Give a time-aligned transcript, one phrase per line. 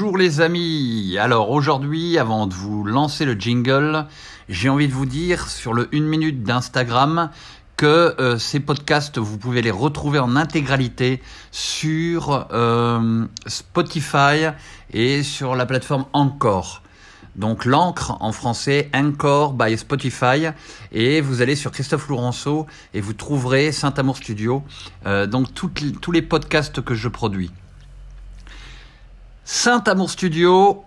[0.00, 1.16] Bonjour les amis.
[1.18, 4.06] Alors aujourd'hui, avant de vous lancer le jingle,
[4.48, 7.30] j'ai envie de vous dire sur le 1 minute d'Instagram
[7.76, 11.20] que euh, ces podcasts, vous pouvez les retrouver en intégralité
[11.50, 14.50] sur euh, Spotify
[14.92, 16.82] et sur la plateforme Encore.
[17.34, 20.50] Donc l'encre en français, Encore by Spotify,
[20.92, 24.62] et vous allez sur Christophe Lourenço et vous trouverez Saint Amour Studio,
[25.06, 27.50] euh, donc tous les podcasts que je produis.
[29.50, 30.84] Saint Amour Studio,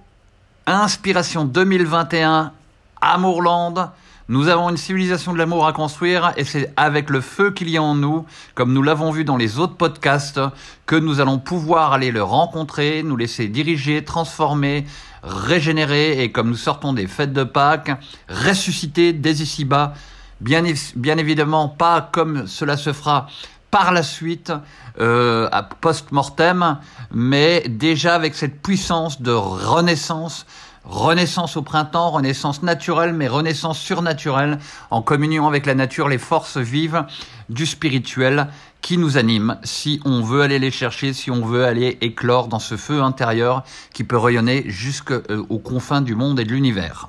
[0.68, 2.54] Inspiration 2021,
[3.02, 3.90] Amourland.
[4.30, 7.78] Nous avons une civilisation de l'amour à construire et c'est avec le feu qu'il y
[7.78, 10.40] a en nous, comme nous l'avons vu dans les autres podcasts,
[10.86, 14.86] que nous allons pouvoir aller le rencontrer, nous laisser diriger, transformer,
[15.24, 18.00] régénérer et comme nous sortons des fêtes de Pâques,
[18.30, 19.96] ressusciter dès ici-bas.
[20.40, 23.26] Bien évidemment, pas comme cela se fera
[23.72, 24.52] par la suite,
[25.00, 26.78] euh, à post-mortem,
[27.12, 30.46] mais déjà avec cette puissance de renaissance,
[30.84, 36.58] renaissance au printemps, renaissance naturelle, mais renaissance surnaturelle, en communion avec la nature, les forces
[36.58, 37.06] vives
[37.50, 38.48] du spirituel
[38.82, 42.60] qui nous animent, si on veut aller les chercher, si on veut aller éclore dans
[42.60, 47.08] ce feu intérieur qui peut rayonner jusqu'aux euh, confins du monde et de l'univers.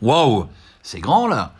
[0.00, 0.46] Waouh,
[0.82, 1.52] c'est grand là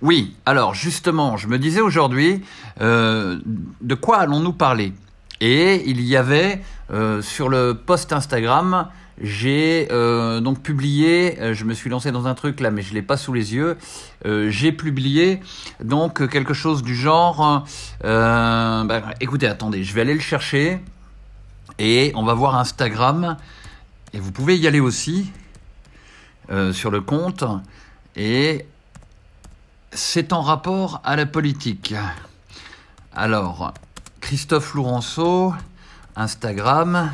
[0.00, 2.44] oui, alors justement, je me disais aujourd'hui,
[2.80, 3.40] euh,
[3.80, 4.92] de quoi allons-nous parler?
[5.40, 8.88] Et il y avait euh, sur le post Instagram,
[9.20, 13.02] j'ai euh, donc publié, je me suis lancé dans un truc là, mais je l'ai
[13.02, 13.76] pas sous les yeux.
[14.24, 15.40] j'ai publié
[15.82, 17.66] donc quelque chose du genre.
[18.04, 20.78] Bah, écoutez, attendez, je vais aller le chercher
[21.80, 23.36] et on va voir Instagram.
[24.12, 25.32] Et vous pouvez y aller aussi
[26.72, 27.42] sur le compte
[28.14, 28.64] et
[29.92, 31.94] c'est en rapport à la politique.
[33.14, 33.72] Alors,
[34.20, 35.54] Christophe Lourenço,
[36.16, 37.12] Instagram,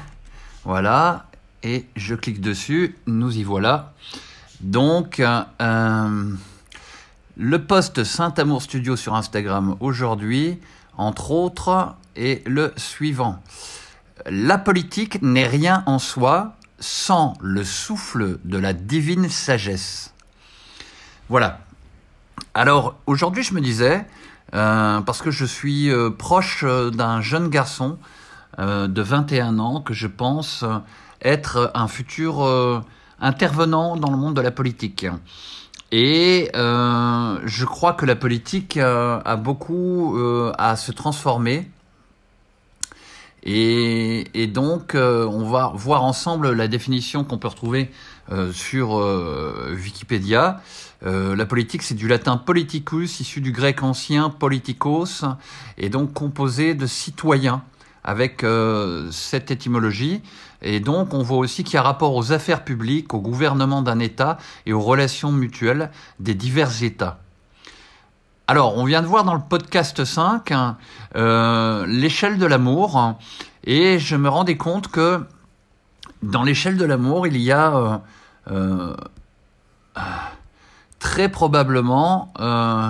[0.65, 1.27] voilà,
[1.63, 3.93] et je clique dessus, nous y voilà.
[4.61, 6.34] Donc, euh,
[7.37, 10.59] le post Saint-Amour Studio sur Instagram aujourd'hui,
[10.97, 13.43] entre autres, est le suivant.
[14.27, 20.13] La politique n'est rien en soi sans le souffle de la divine sagesse.
[21.29, 21.61] Voilà,
[22.54, 24.06] alors aujourd'hui, je me disais,
[24.54, 27.98] euh, parce que je suis euh, proche euh, d'un jeune garçon
[28.56, 30.65] de 21 ans que je pense
[31.20, 32.47] être un futur
[33.19, 35.06] intervenant dans le monde de la politique.
[35.91, 40.16] Et je crois que la politique a beaucoup
[40.56, 41.69] à se transformer.
[43.42, 47.91] Et, et donc, on va voir ensemble la définition qu'on peut retrouver
[48.53, 48.91] sur
[49.84, 50.60] Wikipédia.
[51.04, 55.25] Euh, la politique, c'est du latin politicus, issu du grec ancien politikos,
[55.76, 57.62] et donc composé de citoyens
[58.04, 60.22] avec euh, cette étymologie.
[60.62, 63.98] Et donc, on voit aussi qu'il y a rapport aux affaires publiques, au gouvernement d'un
[63.98, 67.19] État et aux relations mutuelles des divers États.
[68.47, 70.76] Alors, on vient de voir dans le podcast 5 hein,
[71.16, 73.15] euh, l'échelle de l'amour,
[73.65, 75.21] et je me rendais compte que
[76.22, 78.03] dans l'échelle de l'amour, il y a
[81.04, 82.88] très probablement euh,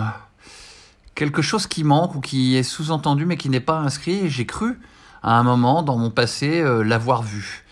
[1.16, 4.30] quelque chose qui manque ou qui est sous-entendu mais qui n'est pas inscrit.
[4.30, 4.78] J'ai cru
[5.24, 7.64] à un moment dans mon passé euh, l'avoir vu.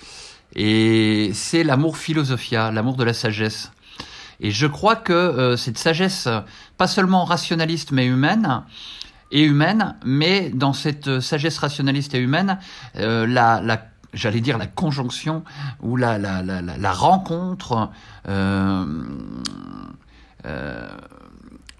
[0.56, 3.70] Et c'est l'amour philosophia, l'amour de la sagesse.
[4.40, 6.28] Et je crois que euh, cette sagesse,
[6.76, 8.64] pas seulement rationaliste mais humaine,
[9.30, 12.58] et humaine, mais dans cette sagesse rationaliste et humaine,
[12.94, 15.42] la, la j'allais dire la conjonction
[15.80, 17.90] ou la, la, la, rencontre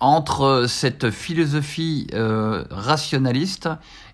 [0.03, 3.69] entre cette philosophie euh, rationaliste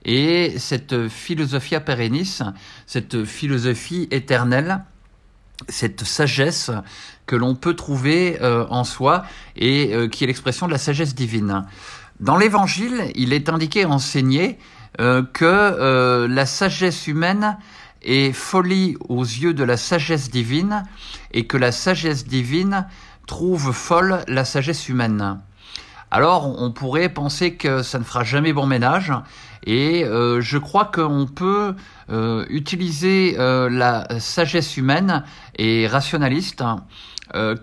[0.04, 2.42] et cette philosophie pérennis,
[2.86, 4.84] cette philosophie éternelle,
[5.70, 6.70] cette sagesse
[7.24, 9.24] que l'on peut trouver euh, en soi
[9.56, 11.64] et qui est l'expression de la sagesse divine.
[12.20, 14.58] Dans l'Évangile, il est indiqué, enseigné,
[14.98, 17.56] que la sagesse humaine
[18.02, 20.84] est folie aux yeux de la sagesse divine
[21.32, 22.86] et que la sagesse divine
[23.28, 25.38] trouve folle la sagesse humaine.
[26.10, 29.12] Alors on pourrait penser que ça ne fera jamais bon ménage
[29.64, 31.74] et euh, je crois qu'on peut
[32.10, 35.24] euh, utiliser euh, la sagesse humaine
[35.56, 36.64] et rationaliste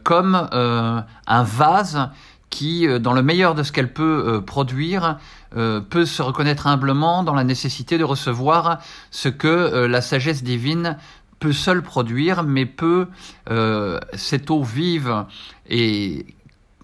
[0.03, 2.09] comme un vase
[2.51, 5.17] qui, dans le meilleur de ce qu'elle peut produire,
[5.49, 8.77] peut se reconnaître humblement dans la nécessité de recevoir
[9.09, 10.97] ce que la sagesse divine
[11.39, 13.07] peut seul produire, mais peut,
[13.49, 15.25] euh, cette eau vive
[15.69, 16.25] et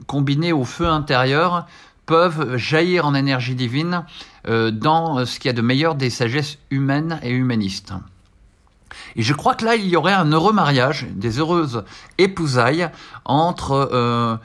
[0.08, 1.68] combinée au feu intérieur,
[2.06, 4.06] peuvent jaillir en énergie divine
[4.48, 7.94] euh, dans ce qu'il y a de meilleur des sagesses humaines et humanistes.
[9.16, 11.84] Et je crois que là, il y aurait un heureux mariage, des heureuses
[12.18, 12.90] épousailles
[13.24, 14.40] entre,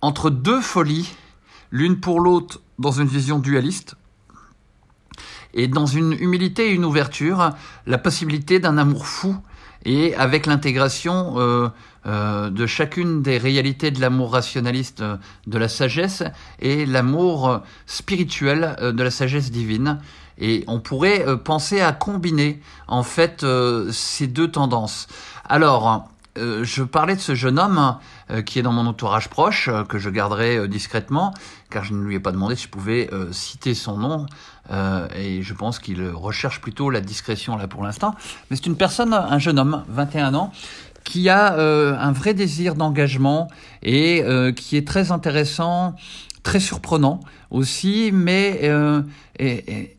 [0.00, 1.12] entre deux folies,
[1.70, 3.96] l'une pour l'autre dans une vision dualiste,
[5.58, 7.50] et dans une humilité et une ouverture,
[7.86, 9.36] la possibilité d'un amour fou
[9.84, 11.68] et avec l'intégration euh,
[12.06, 15.16] euh, de chacune des réalités de l'amour rationaliste euh,
[15.48, 16.22] de la sagesse
[16.60, 19.98] et l'amour spirituel de la sagesse divine.
[20.38, 23.44] Et on pourrait penser à combiner en fait
[23.90, 25.08] ces deux tendances.
[25.44, 27.96] Alors, je parlais de ce jeune homme
[28.44, 31.32] qui est dans mon entourage proche, que je garderai discrètement,
[31.70, 34.26] car je ne lui ai pas demandé si je pouvais citer son nom.
[34.70, 38.14] Euh, et je pense qu'il recherche plutôt la discrétion là pour l'instant.
[38.50, 40.52] Mais c'est une personne, un jeune homme, 21 ans,
[41.04, 43.48] qui a euh, un vrai désir d'engagement
[43.82, 45.94] et euh, qui est très intéressant,
[46.42, 47.20] très surprenant
[47.50, 49.02] aussi, mais euh,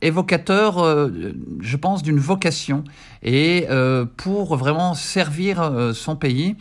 [0.02, 2.84] évocateur, euh, je pense, d'une vocation
[3.24, 6.56] et euh, pour vraiment servir son pays.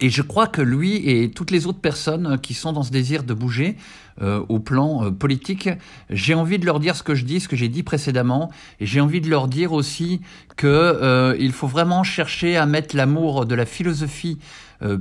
[0.00, 3.22] Et je crois que lui et toutes les autres personnes qui sont dans ce désir
[3.22, 3.76] de bouger
[4.20, 5.68] euh, au plan euh, politique,
[6.10, 8.50] j'ai envie de leur dire ce que je dis, ce que j'ai dit précédemment,
[8.80, 10.20] et j'ai envie de leur dire aussi
[10.56, 14.38] que euh, il faut vraiment chercher à mettre l'amour de la philosophie
[14.84, 14.98] euh,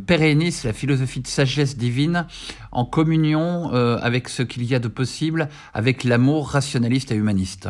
[0.64, 2.26] la philosophie de sagesse divine,
[2.72, 7.70] en communion euh, avec ce qu'il y a de possible, avec l'amour rationaliste et humaniste.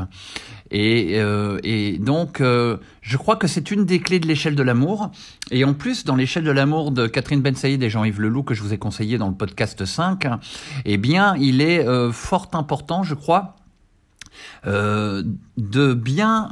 [0.72, 1.60] Et, euh,
[2.00, 5.12] donc, euh, je crois que c'est une des clés de l'échelle de l'amour.
[5.52, 8.54] Et en plus, dans l'échelle de l'amour de Catherine Ben Saïd et Jean-Yves Leloup, que
[8.54, 10.28] je vous ai conseillé dans le podcast 5,
[10.86, 13.56] eh bien, il est fort important, je crois,
[14.66, 16.50] de bien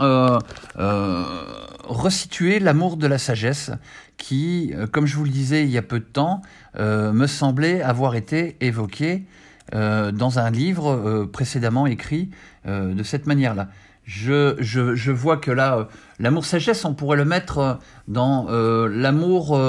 [1.85, 3.71] resituer l'amour de la sagesse
[4.21, 6.43] qui, comme je vous le disais il y a peu de temps,
[6.77, 9.25] me semblait avoir été évoqué
[9.73, 12.29] dans un livre précédemment écrit
[12.65, 13.69] de cette manière-là.
[14.05, 15.87] Je, je, vois que là,
[16.19, 18.47] l'amour sagesse, on pourrait le mettre dans
[18.87, 19.59] l'amour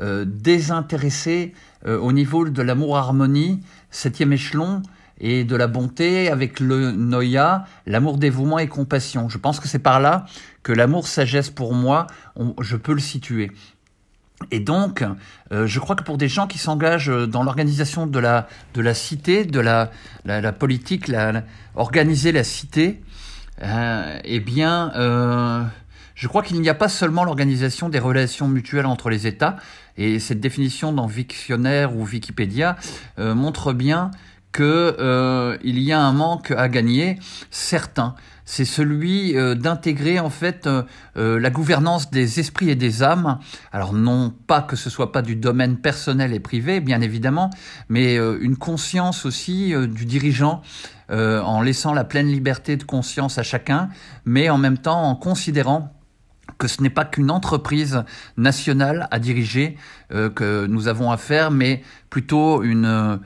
[0.00, 1.52] désintéressé
[1.86, 3.60] au niveau de l'amour harmonie,
[3.90, 4.82] septième échelon,
[5.22, 9.28] et de la bonté avec le noya, l'amour, dévouement et compassion.
[9.28, 10.26] Je pense que c'est par là
[10.62, 12.06] que l'amour sagesse pour moi,
[12.60, 13.50] je peux le situer.
[14.50, 15.04] Et donc,
[15.52, 18.94] euh, je crois que pour des gens qui s'engagent dans l'organisation de la, de la
[18.94, 19.90] cité, de la,
[20.24, 21.42] la, politique, la,
[21.74, 23.02] organiser la cité,
[23.62, 25.62] euh, eh bien, euh,
[26.14, 29.56] je crois qu'il n'y a pas seulement l'organisation des relations mutuelles entre les États,
[29.96, 32.76] et cette définition dans Victionnaire ou Wikipédia
[33.18, 34.10] euh, montre bien
[34.52, 37.18] que euh, il y a un manque à gagner,
[37.50, 38.14] certain.
[38.44, 40.82] C'est celui euh, d'intégrer en fait euh,
[41.16, 43.38] euh, la gouvernance des esprits et des âmes.
[43.72, 47.50] Alors non pas que ce soit pas du domaine personnel et privé, bien évidemment,
[47.88, 50.62] mais une conscience aussi du dirigeant
[51.08, 53.90] en laissant la pleine liberté de conscience à chacun,
[54.24, 55.92] mais en même temps en considérant
[56.58, 58.04] que ce n'est pas qu'une entreprise
[58.36, 59.76] nationale à diriger
[60.10, 63.20] que nous avons à faire, mais plutôt une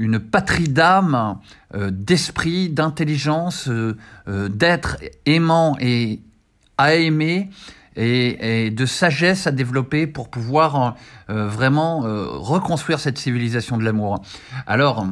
[0.00, 1.36] une patrie d'âme,
[1.74, 3.96] euh, d'esprit, d'intelligence, euh,
[4.28, 6.20] euh, d'être aimant et
[6.78, 7.50] à aimer
[7.96, 10.96] et, et, de sagesse à développer pour pouvoir
[11.28, 14.22] vraiment reconstruire cette civilisation de l'amour.
[14.66, 15.06] Alors,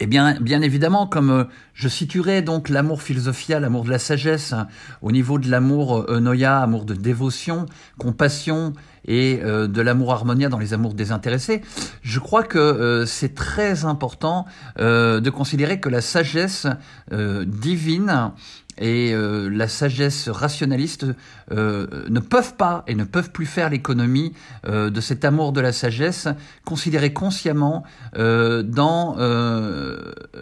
[0.00, 4.54] eh bien, bien évidemment, comme euh, je situerai donc l'amour philosophia, l'amour de la sagesse,
[5.02, 7.66] au niveau de l'amour eunoia, amour de dévotion,
[7.98, 8.74] compassion
[9.08, 11.62] et euh, de l'amour harmonia dans les amours désintéressés,
[12.02, 14.46] je crois que euh, c'est très important
[14.78, 16.66] euh, de considérer que la sagesse
[17.10, 18.32] divine
[18.80, 21.06] et euh, la sagesse rationaliste
[21.50, 24.32] euh, ne peuvent pas et ne peuvent plus faire l'économie
[24.66, 26.28] euh, de cet amour de la sagesse
[26.64, 29.16] considéré consciemment dans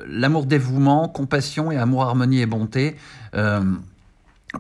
[0.06, 2.96] l'amour dévouement, compassion et amour harmonie et bonté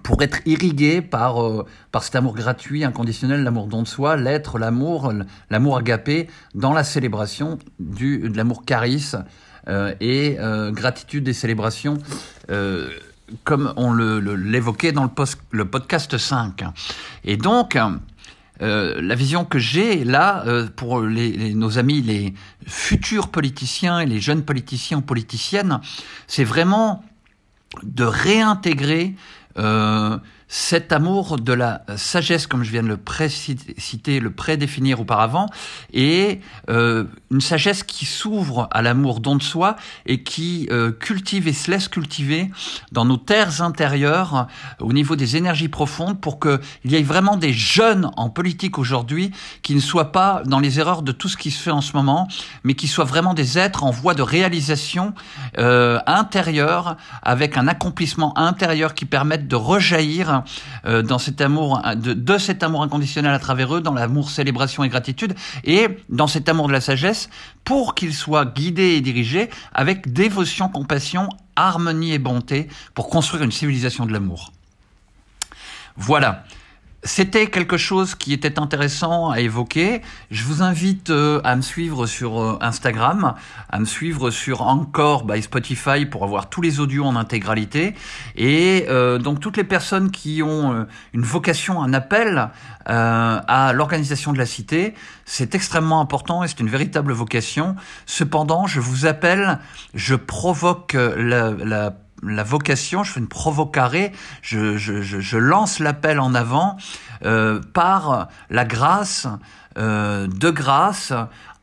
[0.02, 5.12] pour être irrigué par par cet amour gratuit, inconditionnel, l'amour don de soi, l'être, l'amour,
[5.50, 9.24] l'amour agapé dans la célébration du de l'amour charisme
[10.00, 10.36] et
[10.72, 11.98] gratitude des célébrations
[13.44, 15.40] comme on l'évoquait dans le, post,
[15.70, 16.64] podcast 5.
[17.24, 17.76] Et donc,
[18.62, 22.34] euh, la vision que j'ai là euh, pour nos amis, les
[22.66, 25.80] futurs politiciens et les jeunes politiciens politiciennes,
[26.26, 27.04] c'est vraiment
[27.82, 29.14] de réintégrer
[29.58, 30.18] euh,
[30.48, 35.46] cet amour de la sagesse, comme je viens de le préciter, le prédéfinir auparavant,
[35.92, 39.74] est euh, une sagesse qui s'ouvre à l'amour don de soi
[40.06, 42.50] et qui euh, cultive et se laisse cultiver
[42.92, 44.46] dans nos terres intérieures,
[44.80, 49.32] au niveau des énergies profondes, pour qu'il y ait vraiment des jeunes en politique aujourd'hui
[49.62, 51.96] qui ne soient pas dans les erreurs de tout ce qui se fait en ce
[51.96, 52.28] moment,
[52.62, 55.12] mais qui soient vraiment des êtres en voie de réalisation
[55.58, 60.35] euh, intérieure, avec un accomplissement intérieur qui permette de rejaillir
[60.84, 64.84] euh, dans cet amour, de, de, cet amour inconditionnel à travers eux, dans l'amour célébration
[64.84, 67.28] et gratitude, et dans cet amour de la sagesse,
[67.64, 73.52] pour qu'ils soient guidés et dirigés avec dévotion, compassion, harmonie et bonté, pour construire une
[73.52, 74.52] civilisation de l'amour.
[75.96, 76.44] Voilà.
[77.06, 80.02] C'était quelque chose qui était intéressant à évoquer.
[80.32, 83.34] Je vous invite euh, à me suivre sur euh, Instagram,
[83.70, 87.94] à me suivre sur Encore by Spotify pour avoir tous les audios en intégralité.
[88.34, 92.48] Et euh, donc toutes les personnes qui ont une vocation, un appel
[92.86, 94.94] à l'organisation de la cité,
[95.24, 97.76] c'est extrêmement important et c'est une véritable vocation.
[98.06, 99.58] Cependant, je vous appelle,
[99.94, 106.34] je provoque la, la la vocation, je fais une provocarée, je, je, lance l'appel en
[106.34, 106.76] avant
[107.24, 109.26] euh, par la grâce,
[109.78, 111.12] euh, de grâce,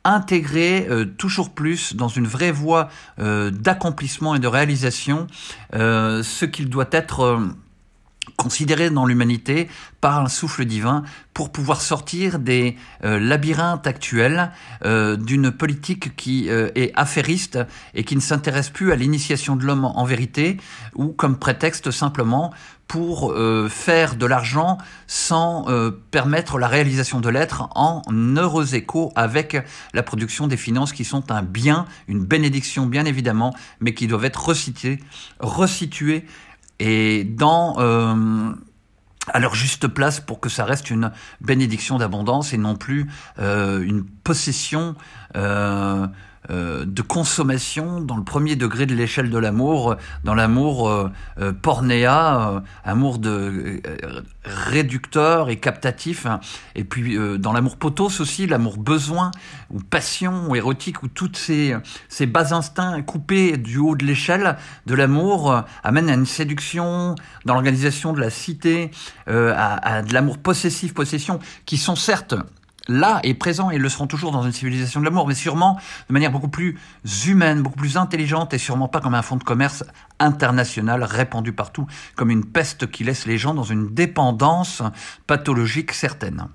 [0.04, 5.28] intégrer euh, toujours plus dans une vraie voie d'accomplissement et de réalisation
[5.74, 7.40] ce qu'il doit être
[8.38, 9.68] considéré dans l'humanité
[10.02, 14.52] par un souffle divin pour pouvoir sortir des euh, labyrinthes actuels
[14.86, 17.60] euh, d'une politique qui euh, est affairiste
[17.94, 20.58] et qui ne s'intéresse plus à l'initiation de l'homme en vérité
[20.96, 22.54] ou comme prétexte simplement
[22.88, 23.34] pour
[23.70, 25.66] faire de l'argent sans
[26.12, 28.04] permettre la réalisation de l'être en
[28.36, 29.58] heureux écho avec
[29.94, 34.26] la production des finances qui sont un bien, une bénédiction bien évidemment, mais qui doivent
[34.26, 35.00] être resituées,
[35.40, 36.26] resituées
[36.84, 38.54] et euh,
[39.28, 43.10] à leur juste place pour que ça reste une bénédiction d'abondance et non plus
[43.40, 44.96] euh, une possession
[45.38, 46.06] euh,
[46.50, 51.10] euh, de consommation dans le premier degré de l'échelle de l'amour, dans l'amour euh,
[51.40, 53.82] euh pornéa, amour de
[54.44, 56.42] réducteur et captatif, hein.
[56.76, 59.32] et puis dans l'amour potos aussi, l'amour besoin
[59.70, 61.76] ou passion ou érotique, où toutes ces,
[62.10, 67.54] ces bas instincts coupés du haut de l'échelle de l'amour amènent à une séduction dans
[67.54, 68.92] l'organisation de la cité,
[69.28, 72.36] à de l'amour possessif, possession, qui sont certes
[72.88, 76.14] là et présents et le seront toujours dans une civilisation de l'amour, mais sûrement de
[76.14, 76.78] manière beaucoup plus
[77.26, 79.84] humaine, beaucoup plus intelligente et sûrement pas comme un fonds de commerce
[80.20, 84.82] international répandu partout, comme une peste qui laisse les gens dans une dépendance
[85.28, 86.48] pathologique certaine.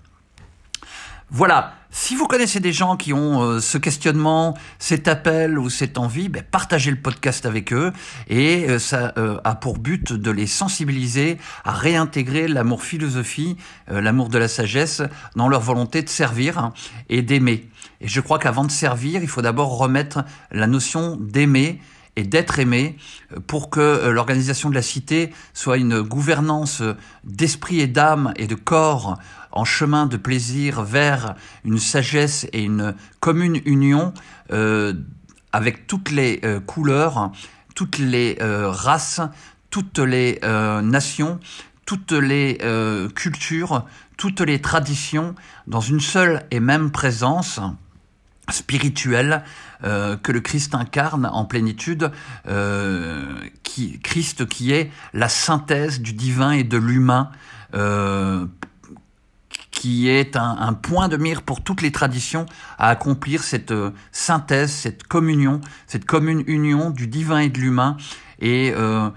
[1.31, 5.97] Voilà, si vous connaissez des gens qui ont euh, ce questionnement, cet appel ou cette
[5.97, 7.93] envie, ben, partagez le podcast avec eux
[8.29, 13.57] et euh, ça euh, a pour but de les sensibiliser à réintégrer l'amour philosophie,
[13.89, 15.03] l'amour de la sagesse
[15.35, 16.73] dans leur volonté de servir
[17.09, 17.69] et d'aimer.
[18.01, 21.81] Et je crois qu'avant de servir, il faut d'abord remettre la notion d'aimer
[22.19, 22.97] et d'être aimé
[23.47, 26.83] pour que l'organisation de la cité soit une gouvernance
[27.23, 29.19] d'esprit et d'âme et de corps
[29.53, 34.13] en chemin de plaisir vers une sagesse et une commune union
[34.53, 34.95] euh,
[35.53, 37.31] avec toutes les euh, couleurs,
[37.77, 39.21] toutes les euh, races,
[39.71, 40.41] toutes les
[40.83, 41.39] nations,
[41.85, 42.59] toutes les
[43.15, 43.85] cultures,
[44.17, 45.35] toutes les traditions
[45.67, 47.61] dans une seule et même présence
[48.51, 49.43] spirituelle
[49.83, 52.11] que le Christ incarne en plénitude,
[53.63, 57.31] qui, Christ qui est la synthèse du divin et de l'humain
[59.79, 62.47] qui est un, point de mire pour toutes les traditions
[62.79, 67.97] à accomplir cette euh, synthèse, cette communion, cette commune union du divin et de l'humain
[68.41, 69.09] et euh,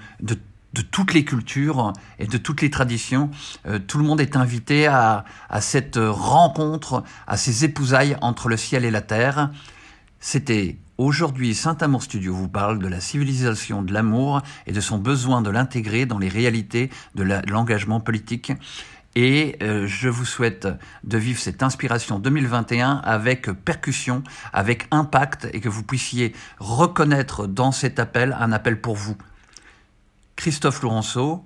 [0.73, 3.29] de, toutes les cultures et de toutes les traditions.
[3.67, 5.25] Euh, tout le monde est invité à,
[5.59, 9.49] cette rencontre, à ces épousailles entre le ciel et la terre.
[10.19, 15.41] C'était Aujourd'hui, Saint-Amour Studio vous parle de la civilisation de l'amour et de son besoin
[15.41, 18.51] de l'intégrer dans les réalités de l'engagement politique.
[19.15, 20.67] Et euh, je vous souhaite
[21.03, 24.23] de vivre cette inspiration 2021 avec percussion,
[24.53, 29.17] avec impact, et que vous puissiez reconnaître dans cet appel un appel pour vous.
[30.41, 31.45] Christophe Laurenceau.